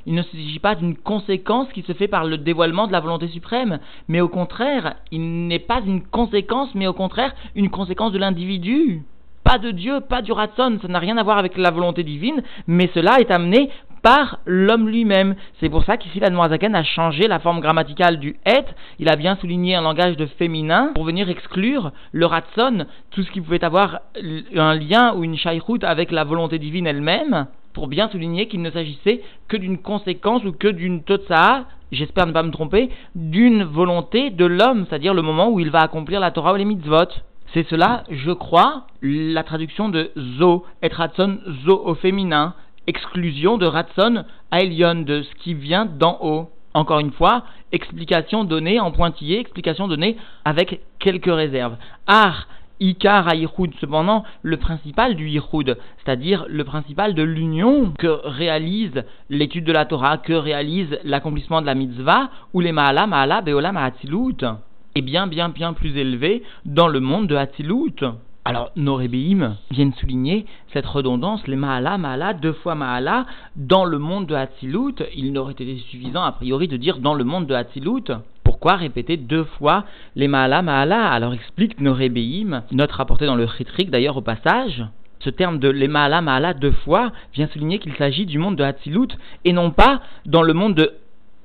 il 0.07 0.15
ne 0.15 0.23
s'agit 0.23 0.59
pas 0.59 0.75
d'une 0.75 0.97
conséquence 0.97 1.69
qui 1.73 1.83
se 1.83 1.93
fait 1.93 2.09
par 2.09 2.25
le 2.25 2.37
dévoilement 2.37 2.87
de 2.89 2.93
la 2.93 3.01
volonté 3.01 3.29
suprême, 3.29 3.79
mais 4.09 4.21
au 4.21 4.29
contraire, 4.29 4.97
il 5.13 5.47
n'est 5.47 5.61
pas 5.61 5.81
une 5.87 6.03
conséquence, 6.03 6.75
mais 6.75 6.87
au 6.87 6.93
contraire 6.93 7.35
une 7.55 7.71
conséquence 7.71 8.13
de 8.13 8.19
l'individu. 8.19 9.03
Pas 9.45 9.59
de 9.59 9.71
Dieu, 9.71 10.01
pas 10.01 10.21
du 10.21 10.33
Ratson, 10.33 10.79
ça 10.83 10.89
n'a 10.89 10.99
rien 10.99 11.17
à 11.17 11.23
voir 11.23 11.39
avec 11.39 11.57
la 11.57 11.71
volonté 11.71 12.03
divine, 12.03 12.43
mais 12.67 12.91
cela 12.93 13.21
est 13.21 13.31
amené 13.31 13.71
par 14.09 14.39
l'homme 14.47 14.89
lui-même. 14.89 15.35
C'est 15.61 15.69
pour 15.69 15.85
ça 15.85 15.99
qu'ici 15.99 16.19
la 16.19 16.31
Noirzaken 16.31 16.75
a 16.75 16.83
changé 16.83 17.29
la 17.29 17.41
forme 17.41 17.61
grammaticale 17.61 18.19
du 18.19 18.37
et. 18.47 18.65
Il 18.99 19.11
a 19.11 19.17
bien 19.17 19.37
souligné 19.37 19.75
un 19.75 19.83
langage 19.83 20.17
de 20.17 20.25
féminin 20.25 20.93
pour 20.95 21.05
venir 21.05 21.29
exclure 21.29 21.93
le 22.13 22.25
ratson, 22.25 22.87
tout 23.11 23.23
ce 23.23 23.31
qui 23.31 23.43
pouvait 23.43 23.63
avoir 23.63 24.01
un 24.57 24.75
lien 24.77 25.13
ou 25.15 25.25
une 25.25 25.37
shaykhout 25.37 25.81
avec 25.83 26.11
la 26.11 26.25
volonté 26.25 26.59
divine 26.59 26.87
elle-même, 26.87 27.49
pour 27.75 27.87
bien 27.87 28.09
souligner 28.09 28.49
qu'il 28.49 28.63
ne 28.63 28.71
s'agissait 28.71 29.21
que 29.47 29.59
d'une 29.59 29.77
conséquence 29.77 30.43
ou 30.47 30.53
que 30.53 30.69
d'une 30.69 31.03
totsa, 31.03 31.67
j'espère 31.93 32.27
ne 32.27 32.33
pas 32.33 32.43
me 32.43 32.51
tromper, 32.51 32.89
d'une 33.15 33.63
volonté 33.63 34.31
de 34.31 34.47
l'homme, 34.47 34.87
c'est-à-dire 34.89 35.13
le 35.13 35.21
moment 35.21 35.51
où 35.51 35.61
il 35.61 35.69
va 35.69 35.83
accomplir 35.83 36.19
la 36.19 36.31
Torah 36.31 36.55
ou 36.55 36.57
les 36.57 36.65
mitzvot. 36.65 37.13
C'est 37.53 37.67
cela, 37.69 38.05
je 38.09 38.31
crois, 38.31 38.87
la 39.03 39.43
traduction 39.43 39.91
de 39.91 40.13
zo, 40.39 40.65
et 40.83 40.89
ratson, 40.89 41.41
zo 41.67 41.83
au 41.85 41.95
féminin, 41.95 42.55
exclusion 42.89 43.59
de 43.59 43.67
Ratson 43.67 44.25
à 44.51 44.65
de 44.65 45.23
ce 45.23 45.35
qui 45.37 45.55
vient 45.55 45.87
d'en 45.87 46.19
haut. 46.23 46.51
Encore 46.75 47.01
une 47.01 47.13
fois, 47.13 47.45
explication 47.71 48.45
donnée 48.45 48.81
en 48.81 48.91
pointillé, 48.91 49.39
explication 49.39 49.89
donnée 49.89 50.17
avec 50.45 50.81
quelques 50.99 51.33
réserves. 51.33 51.77
Ar, 52.07 52.49
Ikar 52.81 53.29
à 53.29 53.35
cependant, 53.81 54.25
le 54.43 54.57
principal 54.57 55.17
du 55.17 55.29
Yichud, 55.29 55.77
c'est-à-dire 55.99 56.47
le 56.49 56.65
principal 56.65 57.15
de 57.15 57.23
l'union 57.23 57.93
que 57.99 58.21
réalise 58.25 59.05
l'étude 59.29 59.65
de 59.65 59.73
la 59.73 59.85
Torah, 59.85 60.17
que 60.19 60.33
réalise 60.33 60.99
l'accomplissement 61.05 61.61
de 61.61 61.67
la 61.67 61.75
mitzvah, 61.75 62.31
ou 62.55 62.61
les 62.61 62.73
Maala, 62.73 63.07
Maala, 63.07 63.41
Beola, 63.41 63.73
Mahatzilut, 63.73 64.45
est 64.95 65.03
bien, 65.03 65.27
bien, 65.27 65.49
bien 65.49 65.73
plus 65.73 65.97
élevé 65.97 66.43
dans 66.65 66.89
le 66.89 67.01
monde 67.01 67.27
de 67.27 67.37
Hatzilut. 67.37 68.01
Alors, 68.49 68.71
nos 68.77 68.95
rébéim 68.95 69.59
viennent 69.71 69.93
souligner 69.93 70.47
cette 70.73 70.87
redondance, 70.87 71.47
les 71.47 71.55
Mahala, 71.55 71.99
Mahala, 71.99 72.33
deux 72.33 72.55
fois 72.55 72.75
Mahala, 72.75 73.27
dans 73.57 73.85
le 73.85 73.99
monde 73.99 74.25
de 74.25 74.35
Hatzilut. 74.35 74.95
Il 75.15 75.35
n'aurait 75.35 75.53
été 75.53 75.77
suffisant, 75.91 76.23
a 76.23 76.33
priori, 76.33 76.67
de 76.67 76.79
dire 76.79 76.97
dans 76.97 77.13
le 77.13 77.25
monde 77.25 77.47
de 77.47 77.53
Hatzilut. 77.53 78.11
Pourquoi 78.45 78.77
répéter 78.77 79.19
deux 79.19 79.45
fois 79.45 79.85
les 80.17 80.29
Mahala, 80.29 80.63
Mahala? 80.63 81.11
Alors, 81.11 81.35
explique 81.35 81.79
nos 81.79 81.93
rébéim, 81.93 82.63
notre 82.73 82.95
rapporté 82.95 83.27
dans 83.27 83.37
le 83.37 83.47
Chitrik, 83.47 83.91
d'ailleurs, 83.91 84.17
au 84.17 84.23
passage. 84.23 84.83
Ce 85.19 85.29
terme 85.29 85.59
de 85.59 85.69
les 85.69 85.87
Mahala, 85.87 86.23
Mahala, 86.23 86.55
deux 86.55 86.73
fois, 86.73 87.13
vient 87.35 87.49
souligner 87.49 87.79
qu'il 87.79 87.97
s'agit 87.97 88.25
du 88.25 88.39
monde 88.39 88.57
de 88.57 88.65
Hatzilut 88.65 89.09
et 89.45 89.53
non 89.53 89.73
pas 89.73 90.01
dans 90.25 90.43
le 90.43 90.55
monde 90.55 90.75
de 90.75 90.95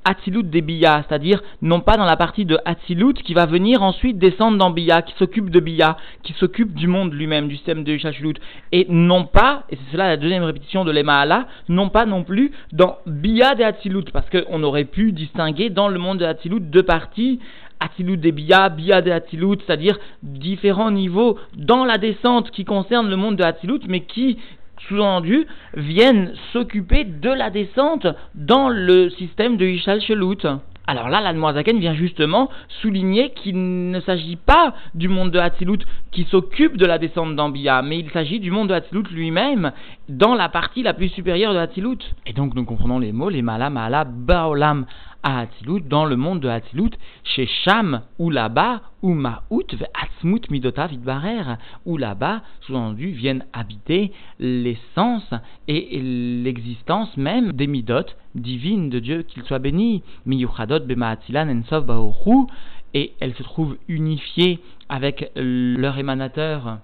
Hatzilut 0.06 0.44
des 0.44 0.62
Bia, 0.62 1.04
c'est-à-dire 1.08 1.42
non 1.62 1.80
pas 1.80 1.98
dans 1.98 2.06
la 2.06 2.18
partie 2.18 2.46
de 2.46 2.58
Hatzilut 2.66 3.14
qui 3.14 3.34
va 3.34 3.46
venir 3.46 3.84
ensuite 3.84 4.18
descendre 4.18 4.58
dans 4.58 4.70
Bia, 4.70 5.02
qui 5.02 5.14
s'occupe 5.18 5.50
de 5.50 5.60
Bia, 5.60 5.98
qui 6.24 6.34
s'occupe 6.34 6.74
du 6.74 6.88
monde 6.88 7.14
lui-même, 7.14 7.48
du 7.48 7.56
système 7.56 7.84
de 7.84 7.98
Shachulut, 7.98 8.36
et 8.72 8.86
non 8.90 9.26
pas, 9.26 9.64
et 9.70 9.76
c'est 9.76 9.92
cela 9.94 10.08
la 10.08 10.18
deuxième 10.18 10.44
répétition 10.44 10.86
de 10.86 10.92
l'Emaala, 10.92 11.48
non 11.70 11.90
pas 11.90 12.06
non 12.06 12.24
plus 12.24 12.52
dans 12.72 12.98
Bia 13.06 13.56
de 13.56 13.64
Hatzilut, 13.64 14.12
parce 14.12 14.30
qu'on 14.30 14.64
aurait 14.64 14.86
pu 14.86 15.12
distinguer 15.12 15.70
dans 15.70 15.88
le 15.88 16.00
monde 16.00 16.20
de 16.20 16.26
Hatzilut 16.26 16.60
deux 16.60 16.84
parties, 16.84 17.40
Hatzilut 17.80 18.18
des 18.18 18.32
Bia, 18.32 18.70
Bia 18.70 19.02
de 19.02 19.12
Hatzilut, 19.12 19.58
c'est-à-dire 19.66 19.98
différents 20.22 20.92
niveaux 20.92 21.38
dans 21.56 21.86
la 21.86 21.98
descente 21.98 22.52
qui 22.52 22.66
concerne 22.66 23.10
le 23.10 23.18
monde 23.18 23.36
de 23.36 23.44
Hatzilut, 23.44 23.82
mais 23.88 24.02
qui 24.02 24.38
sous-entendu, 24.88 25.46
viennent 25.76 26.34
s'occuper 26.52 27.04
de 27.04 27.30
la 27.30 27.50
descente 27.50 28.08
dans 28.36 28.70
le 28.70 29.10
système 29.10 29.58
de 29.58 29.66
Ishal 29.66 30.02
Shelut. 30.02 30.46
Alors 30.86 31.08
là, 31.08 31.22
l'Admoazaken 31.22 31.80
vient 31.80 31.94
justement 31.94 32.50
souligner 32.82 33.30
qu'il 33.30 33.90
ne 33.90 34.02
s'agit 34.02 34.36
pas 34.36 34.74
du 34.94 35.08
monde 35.08 35.32
de 35.32 35.40
Hatzilut 35.40 35.80
qui 36.12 36.26
s'occupe 36.26 36.76
de 36.76 36.86
la 36.86 36.98
descente 36.98 37.38
d'Ambia, 37.38 37.82
mais 37.82 38.00
il 38.00 38.10
s'agit 38.12 38.42
du 38.42 38.52
monde 38.52 38.68
de 38.68 38.74
Hatzilut 38.74 39.10
lui-même, 39.12 39.72
dans 40.10 40.36
la 40.36 40.50
partie 40.50 40.84
la 40.84 40.94
plus 40.94 41.08
supérieure 41.08 41.54
de 41.54 41.60
Hatzilut. 41.60 42.00
Et 42.26 42.34
donc 42.34 42.54
nous 42.54 42.66
comprenons 42.66 43.00
les 43.00 43.14
mots, 43.14 43.30
les 43.30 43.42
Mala 43.42 43.70
Mala 43.70 44.04
Baolam 44.04 44.86
à 45.24 45.40
Hatzilut, 45.40 45.82
dans 45.82 46.06
le 46.06 46.16
monde 46.16 46.42
de 46.42 46.48
Hatzilut, 46.48 46.92
chez 47.24 47.48
Sham, 47.48 48.02
ou 48.20 48.30
là-bas, 48.30 48.82
ou 49.02 49.14
Ma'out, 49.14 49.66
Atzmut 49.94 50.50
là-bas, 51.98 52.42
sous-entendu, 52.62 53.08
viennent 53.12 53.46
habiter 53.54 54.12
l'essence 54.40 55.34
et 55.68 56.00
l'existence 56.44 57.16
même 57.18 57.54
des 57.54 57.68
Midot 57.68 58.06
divines 58.36 58.90
de 58.90 59.00
Dieu, 59.00 59.24
qu'il 59.24 59.44
soit 59.44 59.60
béni. 59.60 60.04
Miyuchadot 60.26 60.82
Bema'atzilan 60.82 61.50
Ensov 61.50 61.86
Baoru, 61.86 62.48
et 62.94 63.14
elles 63.20 63.34
se 63.36 63.44
trouvent 63.44 63.78
unifiées 63.88 64.60
avec 64.90 65.32
leur 65.36 65.98
émanateur, 65.98 66.80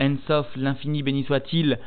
Ensof, 0.00 0.48
l'infini 0.56 1.02
béni 1.02 1.24
soit-il, 1.24 1.78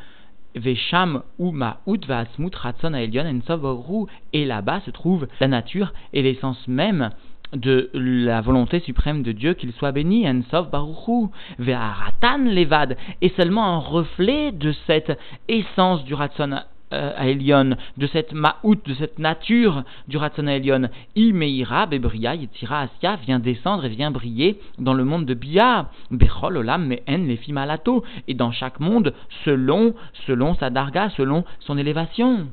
Et 4.32 4.44
là-bas 4.44 4.80
se 4.80 4.90
trouve 4.90 5.26
la 5.40 5.48
nature 5.48 5.92
et 6.12 6.22
l'essence 6.22 6.68
même 6.68 7.10
de 7.52 7.90
la 7.94 8.40
volonté 8.40 8.80
suprême 8.80 9.22
de 9.22 9.32
Dieu, 9.32 9.54
qu'il 9.54 9.72
soit 9.72 9.92
béni, 9.92 10.28
Ensof 10.28 10.70
Baruchu, 10.70 11.28
Ve'aratan 11.58 12.44
Levad, 12.44 12.96
et 13.22 13.30
seulement 13.30 13.64
un 13.64 13.78
reflet 13.78 14.52
de 14.52 14.72
cette 14.86 15.18
essence 15.48 16.04
du 16.04 16.14
Ratson 16.14 16.60
euh, 16.92 17.74
de 17.96 18.06
cette 18.06 18.32
ma'out, 18.32 18.76
de 18.86 18.94
cette 18.94 19.18
nature 19.18 19.84
du 20.08 20.16
Ratzon 20.16 20.46
Elion. 20.46 20.88
Imeira, 21.16 21.86
Bebria, 21.86 22.34
Yetira, 22.34 22.80
Asya 22.82 23.16
vient 23.16 23.38
descendre 23.38 23.84
et 23.84 23.88
vient 23.88 24.10
briller 24.10 24.58
dans 24.78 24.94
le 24.94 25.04
monde 25.04 25.26
de 25.26 25.34
Bia. 25.34 25.90
Bechol, 26.10 26.56
Olam, 26.56 26.86
Mehen, 26.86 27.26
les 27.26 27.38
Malato. 27.52 28.04
Et 28.26 28.34
dans 28.34 28.52
chaque 28.52 28.80
monde, 28.80 29.14
selon, 29.44 29.94
selon 30.26 30.54
sa 30.54 30.70
darga, 30.70 31.10
selon 31.10 31.44
son 31.60 31.78
élévation. 31.78 32.48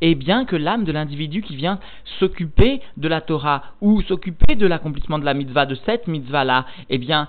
Et 0.00 0.14
bien 0.14 0.44
que 0.44 0.56
l'âme 0.56 0.84
de 0.84 0.92
l'individu 0.92 1.42
qui 1.42 1.56
vient 1.56 1.78
s'occuper 2.18 2.80
de 2.96 3.08
la 3.08 3.20
Torah 3.20 3.62
ou 3.80 4.02
s'occuper 4.02 4.54
de 4.56 4.66
l'accomplissement 4.66 5.18
de 5.18 5.24
la 5.24 5.34
mitzvah, 5.34 5.66
de 5.66 5.74
cette 5.86 6.06
mitzvah-là, 6.06 6.66
eh 6.90 6.98
bien, 6.98 7.28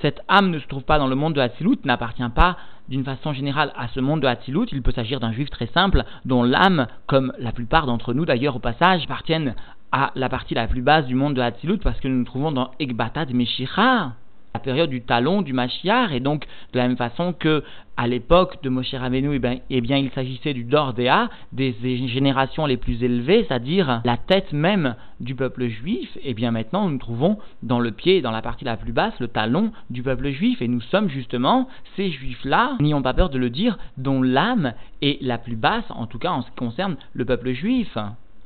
cette 0.00 0.20
âme 0.28 0.50
ne 0.50 0.58
se 0.58 0.66
trouve 0.66 0.84
pas 0.84 0.98
dans 0.98 1.08
le 1.08 1.14
monde 1.14 1.34
de 1.34 1.40
Hatzilut, 1.40 1.78
n'appartient 1.84 2.22
pas 2.34 2.56
d'une 2.88 3.04
façon 3.04 3.32
générale 3.32 3.72
à 3.76 3.88
ce 3.88 4.00
monde 4.00 4.20
de 4.20 4.26
Hatzilut. 4.26 4.66
Il 4.72 4.82
peut 4.82 4.92
s'agir 4.92 5.20
d'un 5.20 5.32
juif 5.32 5.50
très 5.50 5.66
simple 5.66 6.04
dont 6.24 6.42
l'âme, 6.42 6.86
comme 7.06 7.32
la 7.38 7.52
plupart 7.52 7.86
d'entre 7.86 8.14
nous 8.14 8.24
d'ailleurs 8.24 8.56
au 8.56 8.60
passage, 8.60 9.04
appartiennent 9.04 9.54
à 9.92 10.10
la 10.14 10.30
partie 10.30 10.54
la 10.54 10.66
plus 10.66 10.80
basse 10.80 11.06
du 11.06 11.14
monde 11.14 11.34
de 11.34 11.42
Hatzilut 11.42 11.78
parce 11.78 12.00
que 12.00 12.08
nous 12.08 12.18
nous 12.18 12.24
trouvons 12.24 12.50
dans 12.50 12.70
Ekbatad 12.80 13.32
Meshicha 13.34 14.12
période 14.62 14.90
du 14.90 15.02
talon 15.02 15.42
du 15.42 15.52
Machiar, 15.52 16.12
et 16.12 16.20
donc 16.20 16.46
de 16.72 16.78
la 16.78 16.88
même 16.88 16.96
façon 16.96 17.32
que 17.32 17.62
à 17.96 18.06
l'époque 18.06 18.62
de 18.62 18.70
Moshe 18.70 18.94
Rabbeinu, 18.94 19.34
eh 19.34 19.38
bien, 19.38 19.58
eh 19.68 19.80
bien, 19.80 19.98
il 19.98 20.10
s'agissait 20.10 20.54
du 20.54 20.64
Dordéa, 20.64 21.28
des 21.52 21.74
générations 22.08 22.64
les 22.64 22.78
plus 22.78 23.04
élevées, 23.04 23.44
c'est-à-dire 23.46 24.00
la 24.04 24.16
tête 24.16 24.52
même 24.52 24.96
du 25.20 25.34
peuple 25.34 25.68
juif, 25.68 26.08
et 26.16 26.30
eh 26.30 26.34
bien 26.34 26.50
maintenant 26.50 26.86
nous 26.86 26.92
nous 26.92 26.98
trouvons 26.98 27.38
dans 27.62 27.80
le 27.80 27.92
pied, 27.92 28.22
dans 28.22 28.30
la 28.30 28.42
partie 28.42 28.64
la 28.64 28.76
plus 28.76 28.92
basse, 28.92 29.14
le 29.20 29.28
talon 29.28 29.72
du 29.90 30.02
peuple 30.02 30.30
juif, 30.30 30.62
et 30.62 30.68
nous 30.68 30.80
sommes 30.80 31.08
justement 31.08 31.68
ces 31.96 32.10
juifs-là, 32.10 32.76
n'ayons 32.80 33.02
pas 33.02 33.14
peur 33.14 33.30
de 33.30 33.38
le 33.38 33.50
dire, 33.50 33.78
dont 33.98 34.22
l'âme 34.22 34.72
est 35.02 35.20
la 35.22 35.38
plus 35.38 35.56
basse, 35.56 35.84
en 35.90 36.06
tout 36.06 36.18
cas 36.18 36.30
en 36.30 36.42
ce 36.42 36.48
qui 36.48 36.56
concerne 36.56 36.96
le 37.12 37.24
peuple 37.24 37.52
juif 37.52 37.96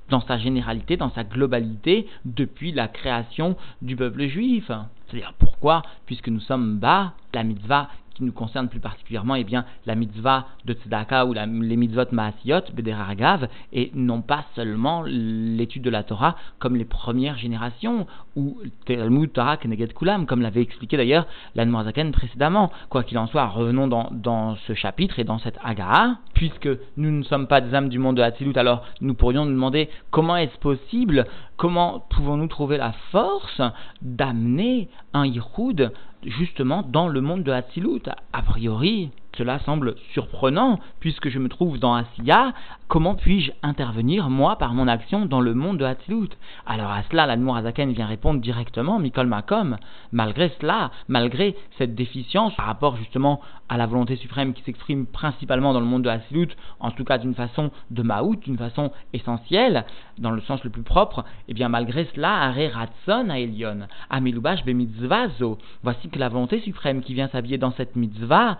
dans 0.09 0.21
sa 0.21 0.39
généralité, 0.39 0.97
dans 0.97 1.11
sa 1.11 1.25
globalité, 1.25 2.07
depuis 2.25 2.73
la 2.73 2.89
création 2.89 3.57
du 3.83 3.97
peuple 3.97 4.27
juif. 4.27 4.71
C'est-à-dire 5.07 5.35
pourquoi? 5.39 5.83
Puisque 6.07 6.29
nous 6.29 6.41
sommes 6.41 6.79
bas, 6.79 7.13
la 7.35 7.45
mitzvah 7.45 7.89
qui 8.16 8.25
nous 8.25 8.32
concerne 8.32 8.68
plus 8.68 8.80
particulièrement, 8.80 9.35
eh 9.35 9.44
bien, 9.44 9.64
la 9.85 9.94
mitzvah 9.94 10.46
de 10.64 10.73
Tzedaka 10.73 11.26
ou 11.26 11.35
les 11.35 11.76
mitzvot 11.76 12.06
Maasiot, 12.12 12.62
Bederagav, 12.75 13.49
et 13.73 13.90
non 13.94 14.23
pas 14.23 14.44
seulement 14.54 15.02
l'étude 15.06 15.82
de 15.82 15.90
la 15.90 16.02
Torah 16.02 16.37
comme 16.58 16.76
les 16.76 16.87
premières 16.87 17.37
générations, 17.37 18.06
ou 18.35 18.58
Talmud 18.87 19.32
Torah 19.32 19.58
Keneged 19.58 19.92
Kulam, 19.92 20.26
comme 20.26 20.40
l'avait 20.40 20.62
expliqué 20.62 20.96
d'ailleurs 20.96 21.26
l'Anmoazaken 21.54 22.12
précédemment. 22.12 22.73
Quoi 22.88 23.02
qu'il 23.02 23.18
en 23.18 23.26
soit, 23.26 23.46
revenons 23.46 23.87
dans, 23.87 24.08
dans, 24.12 24.56
ce 24.66 24.73
chapitre 24.73 25.18
et 25.18 25.25
dans 25.25 25.38
cette 25.38 25.58
Agaha, 25.62 26.16
puisque 26.35 26.68
nous 26.96 27.11
ne 27.11 27.23
sommes 27.23 27.46
pas 27.46 27.61
des 27.61 27.75
âmes 27.75 27.90
du 27.90 27.99
monde 27.99 28.16
de 28.16 28.23
Hatzilut, 28.23 28.56
alors 28.56 28.85
nous 29.00 29.14
pourrions 29.14 29.44
nous 29.44 29.52
demander 29.52 29.90
comment 30.11 30.37
est-ce 30.37 30.58
possible, 30.58 31.26
comment 31.56 32.06
pouvons-nous 32.11 32.49
trouver 32.49 32.78
la 32.78 32.92
force 33.11 33.61
d'amener 34.00 34.88
un 35.12 35.26
Yichud 35.26 35.92
justement 36.26 36.83
dans 36.83 37.09
le 37.09 37.21
monde 37.21 37.42
de 37.42 37.52
Hatzilut. 37.52 38.02
A 38.33 38.42
priori, 38.42 39.11
cela 39.37 39.59
semble 39.61 39.95
surprenant, 40.12 40.78
puisque 41.00 41.28
je 41.28 41.38
me 41.38 41.49
trouve 41.49 41.78
dans 41.78 41.95
Asiya, 41.95 42.52
comment 42.88 43.14
puis-je 43.14 43.52
intervenir, 43.62 44.31
moi, 44.31 44.57
par 44.57 44.75
mon 44.75 44.88
action, 44.88 45.26
dans 45.26 45.40
le 45.40 45.55
monde 45.55 45.78
de 45.78 45.85
Hatzilut 45.85 46.31
Alors 46.66 46.90
à 46.90 47.02
cela, 47.11 47.26
l'Admour 47.26 47.57
Azaken 47.57 47.93
vient 47.93 48.07
répondre 48.07 48.40
directement, 48.40 48.99
Mikol 48.99 49.26
Makom, 49.26 49.76
malgré 50.12 50.52
cela, 50.61 50.90
malgré 51.09 51.57
cette 51.78 51.95
déficience 51.95 52.55
par 52.55 52.66
rapport 52.66 52.97
justement 52.97 53.40
à 53.69 53.76
la 53.76 53.87
volonté 53.87 54.16
suprême 54.16 54.55
qui 54.55 54.62
s'exprime 54.62 55.07
principalement 55.07 55.73
dans 55.73 55.81
le 55.81 55.87
monde 55.87 56.02
de 56.02 56.09
Hatzilut, 56.09 56.57
en 56.81 56.90
tout 56.90 57.05
cas 57.05 57.19
d'une 57.19 57.35
façon 57.35 57.71
de 57.90 58.02
Maout, 58.02 58.37
d'une 58.37 58.59
façon 58.59 58.93
essentielle, 59.12 59.85
dans 60.19 60.31
le 60.31 60.40
sens 60.43 60.62
le 60.64 60.71
plus 60.71 60.83
propre, 60.83 61.21
et 61.21 61.50
eh 61.50 61.55
bien 61.55 61.69
malgré 61.69 62.09
cela, 62.14 62.33
Are 62.43 62.55
Ratson 62.55 63.28
a 63.31 63.38
Elion, 63.38 63.87
Amilubash 64.11 64.64
be 64.64 64.71
mitzvazo, 64.71 65.59
voici 65.83 66.09
que 66.09 66.19
la 66.19 66.28
volonté 66.28 66.61
suprême 66.61 67.02
qui 67.02 67.14
vient 67.14 67.28
s'habiller 67.28 67.59
dans 67.59 67.73
cette 67.73 67.97
mitzvah, 67.97 68.59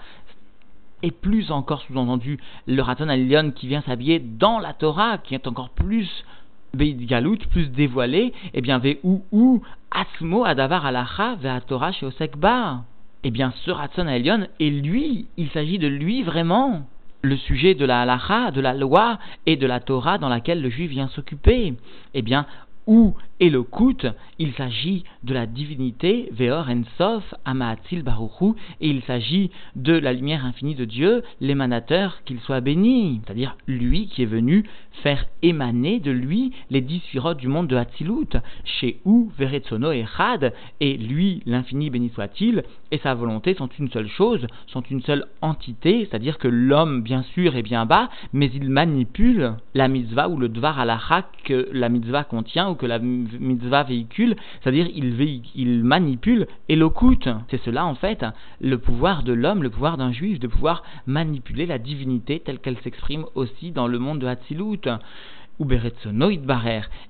et 1.03 1.11
plus 1.11 1.51
encore 1.51 1.83
sous-entendu 1.83 2.39
le 2.67 2.81
Raton 2.83 3.09
Alion 3.09 3.51
qui 3.51 3.67
vient 3.67 3.83
s'habiller 3.83 4.19
dans 4.19 4.59
la 4.59 4.73
Torah, 4.73 5.19
qui 5.19 5.35
est 5.35 5.47
encore 5.47 5.71
plus 5.71 6.25
Galout, 6.75 7.39
plus 7.51 7.71
dévoilé, 7.71 8.35
eh 8.53 8.61
bien, 8.61 8.79
ve 8.79 8.99
ou 9.03 9.23
ou 9.33 9.63
Asmo 9.91 10.45
Adavar 10.45 10.85
Alacha 10.85 11.37
ve 11.37 11.61
Torah 11.67 11.93
chez 11.93 12.05
Osekba. 12.05 12.85
Eh 13.25 13.31
bien, 13.31 13.53
ce 13.65 13.71
Raton 13.71 14.07
Alion, 14.07 14.47
et 14.61 14.71
lui, 14.71 15.27
il 15.37 15.49
s'agit 15.51 15.79
de 15.79 15.89
lui 15.89 16.23
vraiment 16.23 16.87
le 17.23 17.37
sujet 17.37 17.75
de 17.75 17.85
la 17.85 18.03
halacha, 18.03 18.51
de 18.51 18.61
la 18.61 18.75
loi 18.75 19.19
et 19.47 19.57
de 19.57 19.67
la 19.67 19.81
Torah 19.81 20.19
dans 20.19 20.29
laquelle 20.29 20.61
le 20.61 20.71
juif 20.71 20.91
vient 20.91 21.09
s'occuper. 21.09 21.75
Eh 22.15 22.23
bien, 22.23 22.47
où 22.87 23.15
est 23.41 23.51
le 23.51 23.65
Il 24.39 24.53
s'agit 24.55 25.05
de 25.23 25.35
la 25.35 25.47
divinité, 25.47 26.29
Veor 26.33 26.69
Ensof, 26.69 27.35
Amaatil 27.45 28.03
Baruchu, 28.03 28.55
et 28.81 28.89
il 28.89 29.03
s'agit 29.03 29.51
de 29.75 29.93
la 29.93 30.13
lumière 30.13 30.45
infinie 30.45 30.75
de 30.75 30.85
Dieu, 30.85 31.23
l'émanateur, 31.41 32.23
qu'il 32.25 32.41
soit 32.41 32.61
béni, 32.61 33.21
c'est-à-dire 33.25 33.57
lui 33.67 34.09
qui 34.09 34.23
est 34.23 34.27
venu 34.27 34.65
faire 35.03 35.27
émaner 35.43 36.01
de 36.01 36.11
lui 36.11 36.53
les 36.71 36.81
dix 36.81 37.01
sphirotes 37.01 37.39
du 37.39 37.49
monde 37.49 37.69
de 37.69 37.77
Hatzilut, 37.77 38.37
chez 38.65 39.01
où 39.05 39.31
Veretsono 39.39 39.93
et 39.93 40.07
Chad, 40.17 40.53
et 40.81 40.97
lui, 40.97 41.43
l'infini 41.47 41.91
béni 41.91 42.11
soit-il, 42.11 42.65
et 42.91 42.99
sa 42.99 43.15
volonté 43.15 43.55
sont 43.55 43.69
une 43.79 43.91
seule 43.91 44.09
chose, 44.09 44.47
sont 44.67 44.83
une 44.83 45.03
seule 45.03 45.27
entité, 45.43 46.07
c'est-à-dire 46.07 46.39
que 46.39 46.49
l'homme, 46.49 47.03
bien 47.03 47.23
sûr, 47.35 47.57
est 47.57 47.63
bien 47.63 47.87
bas, 47.87 48.09
mais 48.33 48.51
il 48.55 48.71
manipule 48.71 49.55
la 49.75 49.89
mitzvah 49.89 50.29
ou 50.29 50.39
le 50.39 50.49
dvar 50.49 50.79
alachak 50.79 51.27
que 51.45 51.69
la 51.73 51.89
mitzvah 51.89 52.25
contient, 52.25 52.71
ou 52.71 52.75
que 52.75 52.87
la 52.87 52.99
mitzvah 53.39 53.85
véhicule, 53.85 54.37
c'est-à-dire 54.61 54.87
il, 54.95 55.43
il 55.55 55.85
manipule 55.85 56.47
et 56.69 56.77
l'occulte. 56.77 57.29
C'est 57.51 57.63
cela 57.63 57.85
en 57.87 57.95
fait 57.95 58.25
le 58.61 58.79
pouvoir 58.79 59.23
de 59.23 59.33
l'homme, 59.33 59.63
le 59.63 59.71
pouvoir 59.71 59.97
d'un 59.97 60.13
juif, 60.13 60.39
de 60.41 60.47
pouvoir 60.47 60.83
manipuler 61.07 61.67
la 61.67 61.79
divinité 61.79 62.41
telle 62.41 62.59
qu'elle 62.59 62.79
s'exprime 62.79 63.25
aussi 63.35 63.71
dans 63.71 63.87
le 63.87 63.99
monde 63.99 64.21
de 64.21 64.27
Hatzilut. 64.27 64.89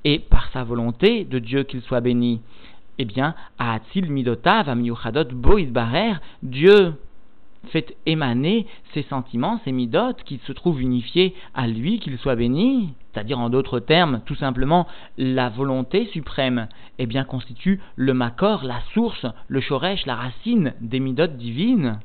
Et 0.05 0.19
par 0.21 0.49
sa 0.53 0.63
volonté 0.63 1.25
de 1.25 1.39
Dieu 1.41 1.65
qu'il 1.65 1.83
soit 1.83 2.01
béni. 2.01 2.41
Eh 2.99 3.05
bien, 3.05 3.35
à 3.59 3.75
Hatzil 3.75 4.11
Midotav, 4.11 4.75
Boïd 5.33 5.73
Barer, 5.73 6.15
Dieu 6.43 6.95
fait 7.69 7.97
émaner 8.07 8.67
ses 8.95 9.03
sentiments, 9.03 9.61
ses 9.65 9.73
midotes, 9.73 10.23
qui 10.25 10.41
se 10.47 10.53
trouvent 10.53 10.81
unifiés 10.81 11.35
à 11.55 11.67
lui, 11.67 11.99
qu'il 12.01 12.19
soit 12.19 12.37
béni. 12.37 12.95
C'est-à-dire, 13.13 13.39
en 13.39 13.49
d'autres 13.49 13.81
termes, 13.81 14.21
tout 14.27 14.35
simplement, 14.35 14.87
la 15.17 15.49
volonté 15.49 16.07
suprême, 16.07 16.69
eh 16.99 17.07
bien, 17.07 17.25
constitue 17.25 17.81
le 17.97 18.15
makor, 18.15 18.65
la 18.65 18.81
source, 18.93 19.27
le 19.49 19.61
shoresh, 19.61 20.07
la 20.07 20.17
racine 20.17 20.75
des 20.81 21.01
midotes 21.01 21.37
divines. 21.37 21.99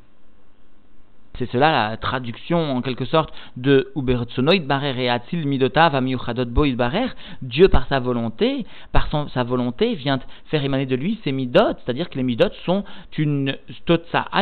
C'est 1.38 1.50
cela 1.50 1.90
la 1.90 1.96
traduction 1.96 2.76
en 2.76 2.82
quelque 2.82 3.04
sorte 3.06 3.32
de 3.56 3.90
Barer 3.94 5.04
et 5.04 5.08
Atzil 5.08 5.46
Midotav 5.46 5.94
Amiuchadot 5.94 6.44
Barer? 6.44 7.08
Dieu 7.40 7.68
par 7.68 7.86
sa 7.88 8.00
volonté, 8.00 8.66
par 8.92 9.08
son, 9.08 9.28
sa 9.28 9.42
volonté, 9.42 9.94
vient 9.94 10.20
faire 10.46 10.62
émaner 10.62 10.86
de 10.86 10.94
lui 10.94 11.18
ses 11.24 11.32
midot, 11.32 11.74
c'est-à-dire 11.84 12.10
que 12.10 12.16
les 12.16 12.22
midot 12.22 12.52
sont 12.64 12.84
une 13.16 13.56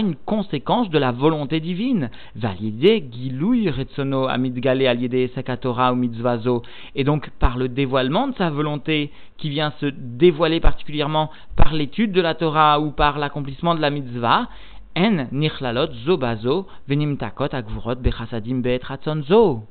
une 0.00 0.16
conséquence 0.16 0.90
de 0.90 0.98
la 0.98 1.12
volonté 1.12 1.60
divine. 1.60 2.10
Gilouy 2.36 3.70
Retsono 3.70 4.26
Amidgale 4.26 4.86
Aliede 4.86 5.30
Sakatora 5.34 5.92
ou 5.92 5.96
Mitzvazo. 5.96 6.62
Et 6.94 7.04
donc 7.04 7.30
par 7.38 7.56
le 7.56 7.68
dévoilement 7.68 8.28
de 8.28 8.34
sa 8.34 8.50
volonté 8.50 9.10
qui 9.36 9.50
vient 9.50 9.72
se 9.80 9.86
dévoiler 9.86 10.60
particulièrement 10.60 11.30
par 11.56 11.72
l'étude 11.72 12.12
de 12.12 12.20
la 12.20 12.34
Torah 12.34 12.80
ou 12.80 12.90
par 12.90 13.18
l'accomplissement 13.18 13.74
de 13.74 13.80
la 13.80 13.90
mitzvah, 13.90 14.48
En 14.96 15.26
nichlalot 15.30 15.92
zo 16.04 16.16
bazo 16.16 16.66
venimtakot 16.88 17.54
agvurot 17.54 17.96
bechasadim 17.96 18.62
zo. 19.22 19.64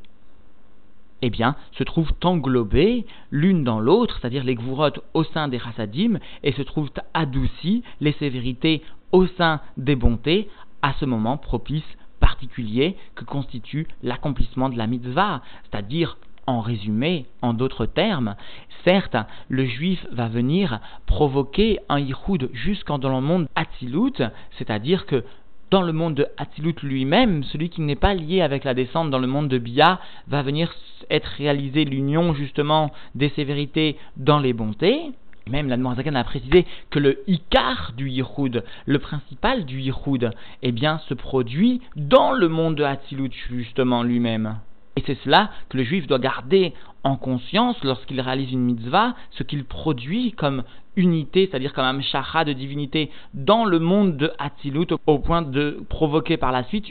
Eh 1.22 1.30
bien, 1.30 1.56
se 1.74 1.84
trouvent 1.84 2.14
englobées 2.24 3.06
l'une 3.30 3.66
dans 3.66 3.82
l'autre, 3.82 4.18
c'est-à-dire 4.20 4.46
les 4.46 4.56
gvurot 4.56 4.92
au 5.14 5.26
sein 5.26 5.50
des 5.50 5.60
chassadim, 5.60 6.20
et 6.44 6.54
se 6.54 6.62
trouvent 6.62 6.92
adoucies 7.14 7.84
les 8.00 8.14
sévérités 8.14 8.82
au 9.12 9.28
sein 9.28 9.60
des 9.76 9.98
bontés, 9.98 10.48
à 10.82 10.94
ce 10.94 11.06
moment 11.06 11.38
propice 11.38 11.84
particulier 12.22 12.96
que 13.16 13.26
constitue 13.26 13.88
l'accomplissement 14.02 14.70
de 14.70 14.78
la 14.78 14.88
mitzvah, 14.88 15.42
c'est-à-dire 15.64 16.18
en 16.50 16.62
résumé, 16.62 17.25
en 17.41 17.53
d'autres 17.53 17.86
termes, 17.86 18.36
certes, 18.84 19.15
le 19.50 19.65
juif 19.65 20.06
va 20.12 20.27
venir 20.27 20.79
provoquer 21.06 21.79
un 21.89 22.00
yichud 22.00 22.50
jusqu'en 22.53 22.98
dans 22.98 23.10
le 23.10 23.22
monde 23.22 23.48
Atzilut, 23.56 24.24
c'est-à-dire 24.58 25.06
que 25.06 25.24
dans 25.70 25.84
le 25.84 25.94
monde 25.94 26.15
de 26.15 26.27
Hatzilut 26.38 26.75
lui-même, 26.82 27.44
celui 27.44 27.70
qui 27.70 27.82
n'est 27.82 27.96
pas 27.96 28.15
lié 28.15 28.41
avec 28.41 28.63
la 28.63 28.74
descente 28.74 29.12
dans 29.12 29.20
le 29.20 29.27
monde 29.27 29.48
de 29.48 29.60
Bia, 29.60 30.00
va 30.27 30.41
venir 30.41 30.74
être 31.12 31.29
réalisé 31.38 31.86
l'union 31.86 32.34
justement 32.34 32.91
des 33.13 33.29
sévérités 33.29 33.98
dans 34.18 34.39
les 34.39 34.53
bontés. 34.53 35.12
Même 35.48 35.70
la 35.70 35.96
Zaken 35.96 36.15
a 36.15 36.24
précisé 36.24 36.65
que 36.89 37.00
le 37.00 37.24
Ikar 37.27 37.94
du 37.96 38.10
Yichud, 38.10 38.63
le 38.86 39.00
principal 39.00 39.65
du 39.65 39.79
Yichud, 39.79 40.32
eh 40.63 40.72
bien, 40.72 41.00
se 41.08 41.13
produit 41.13 41.82
dans 41.96 42.32
le 42.32 42.50
monde 42.50 42.75
de 42.75 42.84
Hatzilut 42.84 43.32
justement 43.50 44.03
lui-même. 44.03 44.58
Et 45.00 45.03
c'est 45.08 45.18
cela 45.24 45.50
que 45.70 45.77
le 45.77 45.84
juif 45.84 46.08
doit 46.08 46.20
garder 46.20 46.74
en 47.06 47.15
conscience 47.15 47.82
lorsqu'il 47.86 48.20
réalise 48.20 48.51
une 48.51 48.65
mitzvah, 48.65 49.15
ce 49.32 49.44
qu'il 49.44 49.63
produit 49.63 50.34
comme 50.34 50.63
unité, 50.98 51.48
c'est-à-dire 51.50 51.72
comme 51.72 51.86
un 51.86 52.44
de 52.44 52.51
divinité 52.51 53.10
dans 53.34 53.63
le 53.63 53.79
monde 53.79 54.18
de 54.18 54.34
Hatzilut, 54.39 54.88
au 55.08 55.20
point 55.20 55.41
de 55.41 55.82
provoquer 55.88 56.36
par 56.36 56.51
la 56.51 56.65
suite 56.65 56.88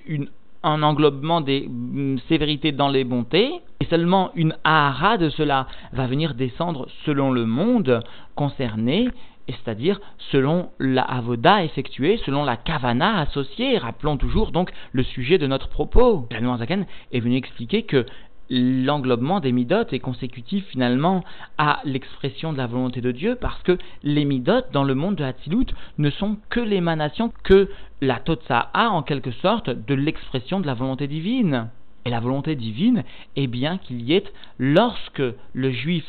un 0.62 0.82
englobement 0.82 1.42
des 1.42 1.68
mm, 1.68 2.20
sévérités 2.30 2.72
dans 2.72 2.88
les 2.88 3.04
bontés, 3.04 3.52
et 3.80 3.84
seulement 3.84 4.30
une 4.34 4.56
ahara 4.64 5.18
de 5.18 5.28
cela 5.28 5.66
va 5.92 6.06
venir 6.06 6.32
descendre 6.32 6.88
selon 7.04 7.30
le 7.30 7.44
monde 7.44 8.00
concerné, 8.36 9.10
c'est-à-dire 9.52 10.00
selon 10.30 10.70
la 10.78 11.02
avoda 11.02 11.64
effectuée, 11.64 12.20
selon 12.24 12.44
la 12.44 12.56
kavana 12.56 13.20
associée. 13.20 13.78
Rappelons 13.78 14.16
toujours 14.16 14.52
donc 14.52 14.70
le 14.92 15.02
sujet 15.02 15.38
de 15.38 15.46
notre 15.46 15.68
propos. 15.68 16.26
La 16.30 16.56
Zaken 16.56 16.86
est 17.12 17.20
venu 17.20 17.36
expliquer 17.36 17.82
que 17.82 18.06
l'englobement 18.50 19.40
des 19.40 19.52
midot 19.52 19.84
est 19.92 19.98
consécutif 19.98 20.64
finalement 20.68 21.22
à 21.58 21.80
l'expression 21.84 22.52
de 22.52 22.58
la 22.58 22.66
volonté 22.66 23.00
de 23.00 23.12
Dieu 23.12 23.36
parce 23.38 23.62
que 23.62 23.76
les 24.02 24.24
midot 24.24 24.62
dans 24.72 24.84
le 24.84 24.94
monde 24.94 25.16
de 25.16 25.24
Hatzilut 25.24 25.66
ne 25.98 26.10
sont 26.10 26.38
que 26.48 26.60
l'émanation, 26.60 27.32
que 27.44 27.68
la 28.00 28.22
a 28.48 28.88
en 28.88 29.02
quelque 29.02 29.32
sorte 29.32 29.70
de 29.70 29.94
l'expression 29.94 30.60
de 30.60 30.66
la 30.66 30.74
volonté 30.74 31.08
divine. 31.08 31.68
Et 32.04 32.10
la 32.10 32.20
volonté 32.20 32.54
divine 32.54 33.04
est 33.36 33.48
bien 33.48 33.76
qu'il 33.76 34.00
y 34.00 34.14
ait, 34.14 34.24
lorsque 34.58 35.22
le 35.52 35.70
juif 35.70 36.04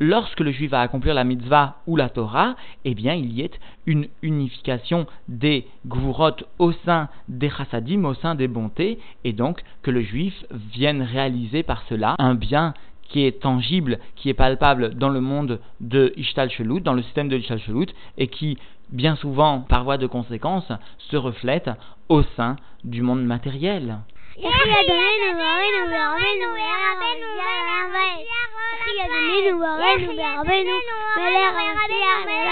lorsque 0.00 0.40
le 0.40 0.50
juif 0.50 0.70
va 0.70 0.80
accomplir 0.80 1.14
la 1.14 1.24
mitzvah 1.24 1.76
ou 1.86 1.96
la 1.96 2.08
Torah, 2.08 2.56
eh 2.84 2.94
bien 2.94 3.14
il 3.14 3.32
y 3.32 3.42
ait 3.42 3.50
une 3.86 4.08
unification 4.22 5.06
des 5.28 5.66
gvurot 5.86 6.36
au 6.58 6.72
sein 6.72 7.08
des 7.28 7.50
chassadim, 7.50 8.04
au 8.04 8.14
sein 8.14 8.34
des 8.34 8.48
bontés, 8.48 8.98
et 9.24 9.32
donc 9.32 9.62
que 9.82 9.90
le 9.90 10.02
juif 10.02 10.44
vienne 10.50 11.02
réaliser 11.02 11.62
par 11.62 11.82
cela 11.88 12.14
un 12.18 12.34
bien 12.34 12.74
qui 13.08 13.24
est 13.24 13.40
tangible, 13.40 13.98
qui 14.16 14.28
est 14.28 14.34
palpable 14.34 14.94
dans 14.94 15.08
le 15.08 15.20
monde 15.20 15.60
de 15.80 16.12
Ishtal 16.16 16.50
Shelut, 16.50 16.80
dans 16.80 16.92
le 16.92 17.02
système 17.02 17.28
de 17.28 17.36
Ishtal 17.38 17.58
Shelut, 17.58 17.88
et 18.18 18.28
qui, 18.28 18.58
bien 18.90 19.16
souvent, 19.16 19.60
par 19.60 19.84
voie 19.84 19.96
de 19.96 20.06
conséquence, 20.06 20.70
se 20.98 21.16
reflète 21.16 21.70
au 22.08 22.22
sein 22.36 22.56
du 22.84 23.02
monde 23.02 23.24
matériel. 23.24 23.98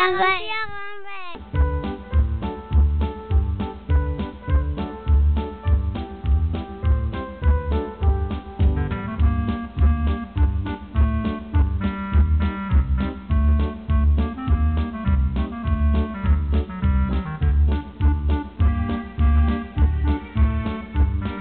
Amen. 0.09 0.66